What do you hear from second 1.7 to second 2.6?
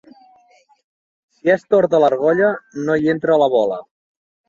torta l'argolla,